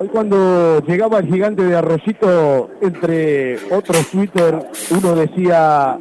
Hoy 0.00 0.06
cuando 0.06 0.80
llegaba 0.86 1.18
el 1.18 1.26
gigante 1.26 1.64
de 1.64 1.74
Arroyito, 1.74 2.70
entre 2.80 3.56
otros 3.72 4.06
Twitter, 4.12 4.56
uno 4.92 5.16
decía, 5.16 5.98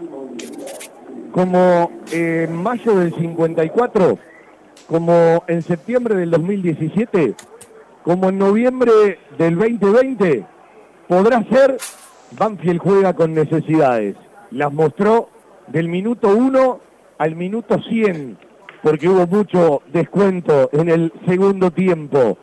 como 1.32 1.92
en 2.12 2.56
mayo 2.56 2.96
del 2.96 3.12
54, 3.16 4.20
como 4.88 5.44
en 5.48 5.64
septiembre 5.64 6.14
del 6.14 6.30
2017, 6.30 7.34
como 8.04 8.30
en 8.30 8.38
noviembre 8.38 9.18
del 9.36 9.58
2020, 9.58 10.46
podrá 11.08 11.44
ser, 11.46 11.78
Banfield 12.38 12.80
juega 12.80 13.14
con 13.14 13.34
necesidades. 13.34 14.16
Las 14.52 14.72
mostró 14.72 15.30
del 15.66 15.90
minuto 15.90 16.30
1 16.30 16.80
al 17.18 17.36
minuto 17.36 17.82
100, 17.82 18.38
porque 18.84 19.10
hubo 19.10 19.26
mucho 19.26 19.82
descuento 19.92 20.70
en 20.72 20.90
el 20.90 21.12
segundo 21.26 21.72
tiempo. 21.72 22.38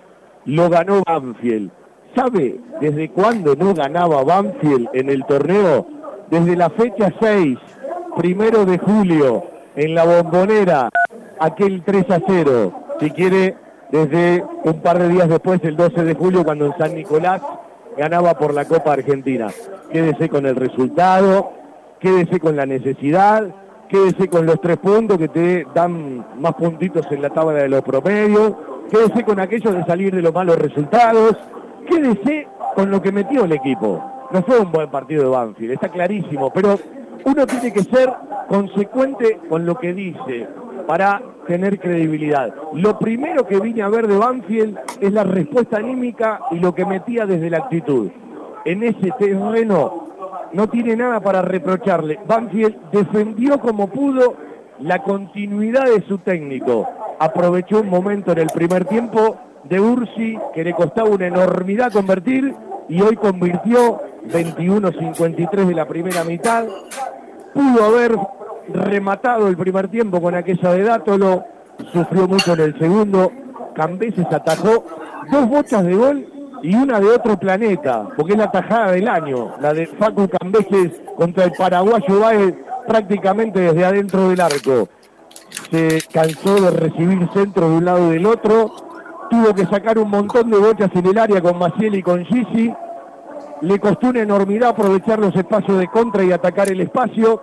Lo 0.46 0.68
ganó 0.68 1.02
Banfield. 1.06 1.70
¿Sabe 2.14 2.60
desde 2.80 3.10
cuándo 3.10 3.56
no 3.56 3.74
ganaba 3.74 4.22
Banfield 4.22 4.88
en 4.92 5.10
el 5.10 5.24
torneo? 5.24 5.86
Desde 6.30 6.56
la 6.56 6.70
fecha 6.70 7.12
6, 7.20 7.58
primero 8.16 8.64
de 8.64 8.78
julio, 8.78 9.44
en 9.74 9.94
la 9.94 10.04
bombonera, 10.04 10.90
aquel 11.40 11.82
3 11.82 12.10
a 12.10 12.20
0. 12.26 12.72
Si 13.00 13.10
quiere, 13.10 13.56
desde 13.90 14.44
un 14.64 14.80
par 14.80 14.98
de 14.98 15.08
días 15.08 15.28
después, 15.28 15.60
el 15.64 15.76
12 15.76 16.04
de 16.04 16.14
julio, 16.14 16.44
cuando 16.44 16.66
en 16.66 16.76
San 16.76 16.94
Nicolás 16.94 17.40
ganaba 17.96 18.34
por 18.38 18.54
la 18.54 18.64
Copa 18.64 18.92
Argentina. 18.92 19.48
Quédese 19.90 20.28
con 20.28 20.46
el 20.46 20.56
resultado, 20.56 21.52
quédese 22.00 22.38
con 22.38 22.56
la 22.56 22.66
necesidad, 22.66 23.48
quédese 23.94 24.26
con 24.26 24.44
los 24.44 24.60
tres 24.60 24.76
puntos 24.78 25.16
que 25.16 25.28
te 25.28 25.64
dan 25.72 26.26
más 26.40 26.54
puntitos 26.54 27.06
en 27.12 27.22
la 27.22 27.30
tabla 27.30 27.62
de 27.62 27.68
los 27.68 27.80
promedios, 27.82 28.54
quédese 28.90 29.22
con 29.22 29.38
aquello 29.38 29.70
de 29.70 29.84
salir 29.84 30.12
de 30.12 30.20
los 30.20 30.34
malos 30.34 30.58
resultados, 30.58 31.36
quédese 31.88 32.48
con 32.74 32.90
lo 32.90 33.00
que 33.00 33.12
metió 33.12 33.44
el 33.44 33.52
equipo. 33.52 34.02
No 34.32 34.42
fue 34.42 34.58
un 34.58 34.72
buen 34.72 34.90
partido 34.90 35.22
de 35.22 35.28
Banfield, 35.28 35.74
está 35.74 35.90
clarísimo, 35.90 36.52
pero 36.52 36.76
uno 37.24 37.46
tiene 37.46 37.72
que 37.72 37.84
ser 37.84 38.12
consecuente 38.48 39.38
con 39.48 39.64
lo 39.64 39.76
que 39.76 39.94
dice 39.94 40.48
para 40.88 41.22
tener 41.46 41.78
credibilidad. 41.78 42.52
Lo 42.72 42.98
primero 42.98 43.46
que 43.46 43.60
vine 43.60 43.82
a 43.82 43.88
ver 43.90 44.08
de 44.08 44.18
Banfield 44.18 44.76
es 45.00 45.12
la 45.12 45.22
respuesta 45.22 45.76
anímica 45.76 46.40
y 46.50 46.58
lo 46.58 46.74
que 46.74 46.84
metía 46.84 47.26
desde 47.26 47.48
la 47.48 47.58
actitud. 47.58 48.10
En 48.64 48.82
ese 48.82 49.12
terreno 49.20 50.03
no 50.54 50.68
tiene 50.68 50.96
nada 50.96 51.20
para 51.20 51.42
reprocharle. 51.42 52.18
Banfield 52.26 52.90
defendió 52.92 53.58
como 53.58 53.88
pudo 53.88 54.36
la 54.78 55.02
continuidad 55.02 55.86
de 55.86 56.02
su 56.06 56.18
técnico. 56.18 56.88
Aprovechó 57.18 57.80
un 57.80 57.90
momento 57.90 58.32
en 58.32 58.38
el 58.38 58.48
primer 58.48 58.84
tiempo 58.84 59.36
de 59.64 59.80
Ursi 59.80 60.38
que 60.54 60.64
le 60.64 60.72
costaba 60.72 61.08
una 61.08 61.26
enormidad 61.26 61.92
convertir 61.92 62.54
y 62.88 63.00
hoy 63.00 63.16
convirtió 63.16 64.00
21-53 64.28 65.66
de 65.66 65.74
la 65.74 65.86
primera 65.86 66.22
mitad. 66.22 66.66
Pudo 67.52 67.84
haber 67.84 68.16
rematado 68.72 69.48
el 69.48 69.56
primer 69.56 69.88
tiempo 69.88 70.20
con 70.20 70.34
aquella 70.34 70.72
de 70.72 70.82
Dátolo, 70.82 71.44
sufrió 71.92 72.28
mucho 72.28 72.52
en 72.54 72.60
el 72.60 72.78
segundo. 72.78 73.32
Cambeses 73.74 74.26
atajó 74.30 74.84
dos 75.30 75.48
bochas 75.48 75.84
de 75.84 75.94
gol 75.94 76.33
y 76.64 76.74
una 76.74 76.98
de 76.98 77.10
otro 77.10 77.38
planeta, 77.38 78.08
porque 78.16 78.32
es 78.32 78.38
la 78.38 78.50
tajada 78.50 78.92
del 78.92 79.06
año, 79.06 79.54
la 79.60 79.74
de 79.74 79.86
Facu 79.86 80.26
Cambeses 80.26 80.92
contra 81.14 81.44
el 81.44 81.52
paraguayo 81.52 82.20
Baez 82.20 82.54
prácticamente 82.88 83.60
desde 83.60 83.84
adentro 83.84 84.30
del 84.30 84.40
arco. 84.40 84.88
Se 85.70 86.02
cansó 86.10 86.54
de 86.62 86.70
recibir 86.70 87.28
centro 87.34 87.68
de 87.68 87.76
un 87.76 87.84
lado 87.84 88.08
y 88.08 88.14
del 88.14 88.24
otro, 88.24 88.72
tuvo 89.28 89.54
que 89.54 89.66
sacar 89.66 89.98
un 89.98 90.08
montón 90.08 90.50
de 90.50 90.56
bochas 90.56 90.90
en 90.94 91.04
el 91.04 91.18
área 91.18 91.42
con 91.42 91.58
Maciel 91.58 91.96
y 91.96 92.02
con 92.02 92.24
Gigi, 92.24 92.72
le 93.60 93.78
costó 93.78 94.08
una 94.08 94.22
enormidad 94.22 94.70
aprovechar 94.70 95.18
los 95.18 95.36
espacios 95.36 95.78
de 95.78 95.88
contra 95.88 96.24
y 96.24 96.32
atacar 96.32 96.70
el 96.70 96.80
espacio, 96.80 97.42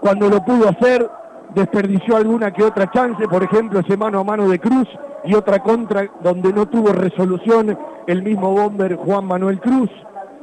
cuando 0.00 0.30
lo 0.30 0.42
pudo 0.42 0.70
hacer 0.70 1.10
desperdició 1.54 2.16
alguna 2.16 2.52
que 2.52 2.62
otra 2.62 2.90
chance, 2.90 3.26
por 3.28 3.42
ejemplo 3.42 3.80
ese 3.80 3.96
mano 3.96 4.20
a 4.20 4.24
mano 4.24 4.48
de 4.48 4.58
Cruz 4.58 4.88
y 5.24 5.34
otra 5.34 5.60
contra 5.60 6.08
donde 6.22 6.52
no 6.52 6.66
tuvo 6.66 6.92
resolución 6.92 7.78
el 8.06 8.22
mismo 8.22 8.52
bomber 8.52 8.96
Juan 8.96 9.24
Manuel 9.26 9.60
Cruz. 9.60 9.90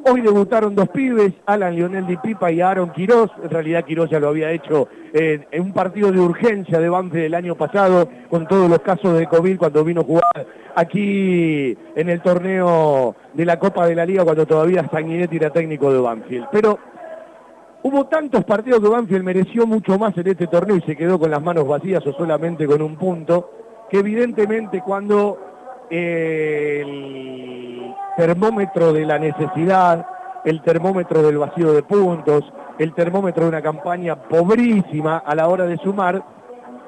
Hoy 0.06 0.22
debutaron 0.22 0.76
dos 0.76 0.88
pibes, 0.90 1.34
Alan 1.46 1.76
Lionel 1.76 2.08
Di 2.08 2.16
Pipa 2.18 2.52
y 2.52 2.62
Aaron 2.62 2.92
Quirós. 2.92 3.30
En 3.44 3.50
realidad 3.50 3.84
Quirós 3.84 4.10
ya 4.10 4.20
lo 4.20 4.30
había 4.30 4.52
hecho 4.52 4.88
eh, 5.14 5.46
en 5.52 5.62
un 5.62 5.74
partido 5.74 6.12
de 6.12 6.20
urgencia 6.20 6.80
de 6.80 6.88
Banfield 6.88 7.24
del 7.24 7.36
año 7.36 7.56
pasado 7.56 8.08
con 8.30 8.48
todos 8.48 8.70
los 8.70 8.80
casos 8.80 9.18
de 9.18 9.28
COVID 9.28 9.58
cuando 9.58 9.84
vino 9.84 10.02
a 10.02 10.06
jugar 10.06 10.48
aquí 10.76 11.78
en 11.96 12.10
el 12.10 12.22
torneo 12.22 13.16
de 13.34 13.46
la 13.46 13.60
Copa 13.60 13.88
de 13.88 13.96
la 13.96 14.06
Liga 14.06 14.24
cuando 14.24 14.46
todavía 14.46 14.88
Sanguinetti 14.90 15.36
era 15.36 15.50
técnico 15.50 15.92
de 15.92 16.00
Banfield. 16.00 16.48
Pero 16.52 16.80
hubo 17.84 18.06
tantos 18.06 18.44
partidos 18.44 18.82
que 18.82 18.90
Banfield 18.90 19.24
mereció 19.24 19.66
mucho 19.66 19.98
más 19.98 20.18
en 20.18 20.28
este 20.28 20.48
torneo 20.48 20.76
y 20.76 20.82
se 20.82 20.96
quedó 20.96 21.20
con 21.20 21.32
las 21.32 21.42
manos 21.42 21.68
vacías 21.68 22.06
o 22.06 22.14
solamente 22.14 22.68
con 22.68 22.82
un 22.82 22.96
punto, 22.96 23.52
que 23.90 24.00
evidentemente 24.00 24.82
cuando 24.82 25.38
el 25.90 27.94
termómetro 28.18 28.94
de 28.94 29.06
la 29.06 29.18
necesidad, 29.18 30.06
el 30.46 30.62
termómetro 30.62 31.24
del 31.24 31.38
vacío 31.38 31.74
de 31.74 31.84
puntos, 31.84 32.44
el 32.78 32.94
termómetro 32.94 33.44
de 33.44 33.50
una 33.50 33.62
campaña 33.62 34.16
pobrísima 34.16 35.18
a 35.18 35.36
la 35.36 35.48
hora 35.48 35.66
de 35.66 35.78
sumar, 35.78 36.24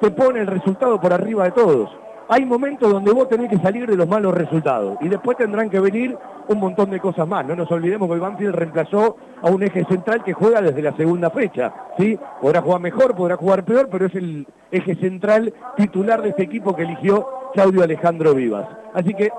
te 0.00 0.10
pone 0.10 0.40
el 0.40 0.46
resultado 0.46 1.00
por 1.00 1.12
arriba 1.12 1.44
de 1.44 1.52
todos. 1.52 2.01
Hay 2.32 2.46
momentos 2.46 2.90
donde 2.90 3.12
vos 3.12 3.28
tenés 3.28 3.50
que 3.50 3.58
salir 3.58 3.86
de 3.86 3.94
los 3.94 4.08
malos 4.08 4.32
resultados 4.32 4.96
y 5.02 5.08
después 5.10 5.36
tendrán 5.36 5.68
que 5.68 5.78
venir 5.78 6.16
un 6.48 6.58
montón 6.58 6.88
de 6.88 6.98
cosas 6.98 7.28
más. 7.28 7.44
No 7.44 7.54
nos 7.54 7.70
olvidemos 7.70 8.08
que 8.08 8.14
el 8.14 8.20
Banfield 8.20 8.54
reemplazó 8.54 9.18
a 9.42 9.50
un 9.50 9.62
eje 9.62 9.84
central 9.84 10.24
que 10.24 10.32
juega 10.32 10.62
desde 10.62 10.80
la 10.80 10.96
segunda 10.96 11.28
fecha. 11.28 11.74
¿sí? 11.98 12.18
Podrá 12.40 12.62
jugar 12.62 12.80
mejor, 12.80 13.14
podrá 13.14 13.36
jugar 13.36 13.66
peor, 13.66 13.90
pero 13.92 14.06
es 14.06 14.14
el 14.14 14.46
eje 14.70 14.94
central 14.94 15.52
titular 15.76 16.22
de 16.22 16.30
este 16.30 16.44
equipo 16.44 16.74
que 16.74 16.84
eligió 16.84 17.28
Claudio 17.52 17.82
Alejandro 17.82 18.34
Vivas. 18.34 18.66
Así 18.94 19.12
que 19.12 19.30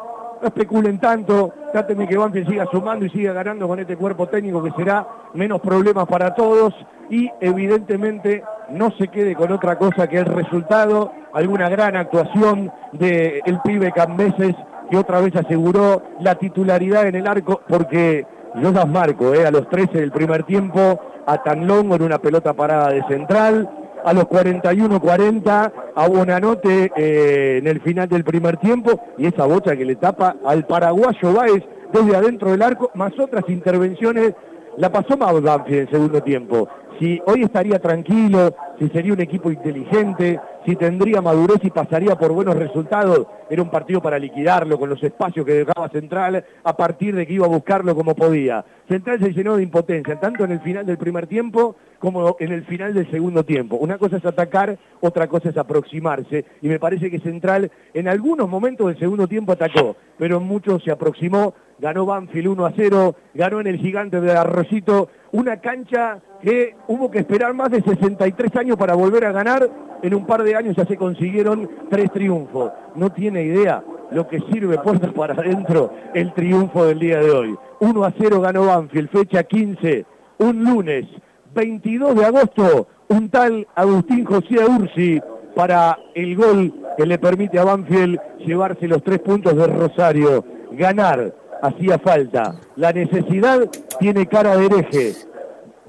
no 0.43 0.49
especulen 0.49 0.99
tanto, 0.99 1.53
traten 1.71 2.05
que 2.05 2.17
Banfield 2.17 2.49
siga 2.49 2.65
sumando 2.69 3.05
y 3.05 3.09
siga 3.09 3.31
ganando 3.31 3.65
con 3.65 3.79
este 3.79 3.95
cuerpo 3.95 4.27
técnico 4.27 4.61
que 4.61 4.71
será 4.71 5.07
menos 5.33 5.61
problemas 5.61 6.05
para 6.05 6.35
todos 6.35 6.73
y 7.09 7.31
evidentemente 7.39 8.43
no 8.69 8.91
se 8.91 9.07
quede 9.07 9.35
con 9.35 9.53
otra 9.53 9.77
cosa 9.77 10.07
que 10.09 10.17
el 10.17 10.25
resultado, 10.25 11.13
alguna 11.31 11.69
gran 11.69 11.95
actuación 11.95 12.69
del 12.91 13.41
el 13.45 13.59
pibe 13.63 13.93
Cambeses 13.93 14.53
que 14.89 14.97
otra 14.97 15.21
vez 15.21 15.33
aseguró 15.33 16.03
la 16.19 16.35
titularidad 16.35 17.07
en 17.07 17.15
el 17.15 17.25
arco 17.25 17.61
porque 17.65 18.25
yo 18.55 18.71
las 18.73 18.87
marco, 18.87 19.33
eh, 19.33 19.47
a 19.47 19.51
los 19.51 19.69
13 19.69 19.97
del 19.97 20.11
primer 20.11 20.43
tiempo, 20.43 20.99
a 21.25 21.41
Tanlongo 21.41 21.95
en 21.95 22.03
una 22.03 22.19
pelota 22.19 22.53
parada 22.53 22.89
de 22.89 23.01
central, 23.07 23.69
a 24.03 24.13
los 24.13 24.25
41-40 24.25 25.71
a 25.95 26.07
Bonanote 26.07 26.91
eh, 26.95 27.57
en 27.59 27.67
el 27.67 27.81
final 27.81 28.07
del 28.09 28.23
primer 28.23 28.57
tiempo 28.57 28.99
y 29.17 29.27
esa 29.27 29.45
bocha 29.45 29.75
que 29.75 29.85
le 29.85 29.95
tapa 29.95 30.35
al 30.45 30.65
paraguayo 30.65 31.33
Báez 31.33 31.63
desde 31.91 32.15
adentro 32.15 32.51
del 32.51 32.61
arco, 32.61 32.91
más 32.95 33.17
otras 33.19 33.43
intervenciones, 33.47 34.33
la 34.77 34.91
pasó 34.91 35.15
Banfield 35.15 35.81
en 35.81 35.89
segundo 35.89 36.21
tiempo. 36.21 36.67
Si 36.99 37.21
hoy 37.25 37.43
estaría 37.43 37.79
tranquilo, 37.79 38.55
si 38.79 38.89
sería 38.89 39.13
un 39.13 39.21
equipo 39.21 39.51
inteligente, 39.51 40.39
si 40.65 40.75
tendría 40.75 41.21
madurez 41.21 41.59
y 41.63 41.69
pasaría 41.69 42.15
por 42.15 42.31
buenos 42.31 42.55
resultados, 42.55 43.27
era 43.49 43.61
un 43.61 43.69
partido 43.69 44.01
para 44.01 44.17
liquidarlo 44.17 44.79
con 44.79 44.89
los 44.89 45.01
espacios 45.03 45.45
que 45.45 45.53
dejaba 45.53 45.89
Central 45.89 46.43
a 46.63 46.77
partir 46.77 47.15
de 47.15 47.27
que 47.27 47.33
iba 47.33 47.45
a 47.45 47.49
buscarlo 47.49 47.95
como 47.95 48.15
podía. 48.15 48.63
Central 48.87 49.19
se 49.19 49.33
llenó 49.33 49.57
de 49.57 49.63
impotencia, 49.63 50.19
tanto 50.19 50.43
en 50.43 50.51
el 50.51 50.59
final 50.61 50.85
del 50.85 50.97
primer 50.97 51.27
tiempo 51.27 51.75
como 51.99 52.35
en 52.39 52.51
el 52.51 52.65
final 52.65 52.93
del 52.93 53.09
segundo 53.09 53.45
tiempo. 53.45 53.77
Una 53.77 53.97
cosa 53.97 54.17
es 54.17 54.25
atacar, 54.25 54.77
otra 54.99 55.27
cosa 55.27 55.49
es 55.49 55.57
aproximarse. 55.57 56.43
Y 56.61 56.67
me 56.67 56.79
parece 56.79 57.09
que 57.09 57.19
Central 57.19 57.71
en 57.93 58.07
algunos 58.09 58.49
momentos 58.49 58.87
del 58.87 58.99
segundo 58.99 59.27
tiempo 59.27 59.53
atacó, 59.53 59.95
pero 60.17 60.37
en 60.37 60.43
muchos 60.43 60.83
se 60.83 60.91
aproximó. 60.91 61.53
Ganó 61.79 62.05
Banfield 62.05 62.47
1 62.47 62.65
a 62.65 62.73
0, 62.75 63.15
ganó 63.33 63.59
en 63.59 63.67
el 63.67 63.77
gigante 63.77 64.21
de 64.21 64.31
Arroyito, 64.31 65.09
una 65.31 65.57
cancha 65.57 66.19
que 66.41 66.75
hubo 66.87 67.09
que 67.09 67.19
esperar 67.19 67.53
más 67.53 67.71
de 67.71 67.81
63 67.81 68.55
años 68.57 68.77
para 68.77 68.95
volver 68.95 69.25
a 69.25 69.31
ganar. 69.31 69.69
En 70.01 70.13
un 70.13 70.25
par 70.25 70.43
de 70.43 70.55
años 70.55 70.75
ya 70.75 70.85
se 70.85 70.97
consiguieron 70.97 71.69
tres 71.89 72.11
triunfos. 72.11 72.71
No 72.95 73.11
tiene 73.11 73.43
idea 73.43 73.83
lo 74.11 74.27
que 74.27 74.39
sirve 74.51 74.77
puertas 74.77 75.11
para 75.15 75.33
adentro 75.33 75.91
el 76.13 76.33
triunfo 76.33 76.85
del 76.85 76.99
día 76.99 77.19
de 77.19 77.31
hoy. 77.31 77.55
1 77.79 78.03
a 78.03 78.13
0 78.17 78.41
ganó 78.41 78.65
Banfield, 78.65 79.09
fecha 79.09 79.43
15, 79.43 80.05
un 80.39 80.63
lunes. 80.63 81.05
22 81.53 82.15
de 82.15 82.25
agosto, 82.25 82.87
un 83.09 83.29
tal 83.29 83.67
Agustín 83.75 84.25
José 84.25 84.65
Ursi 84.65 85.21
para 85.55 85.99
el 86.15 86.35
gol 86.35 86.73
que 86.97 87.05
le 87.05 87.19
permite 87.19 87.59
a 87.59 87.63
Banfield 87.63 88.19
llevarse 88.39 88.87
los 88.87 89.03
tres 89.03 89.19
puntos 89.19 89.55
de 89.55 89.67
Rosario. 89.67 90.43
Ganar 90.71 91.33
hacía 91.63 91.97
falta. 91.97 92.55
La 92.75 92.91
necesidad 92.91 93.59
tiene 93.99 94.27
cara 94.27 94.57
de 94.57 94.65
hereje. 94.65 95.13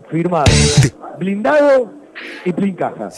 Firmado. 0.08 0.44
Blindado 1.18 1.92
y 2.44 2.72
caja. 2.72 3.10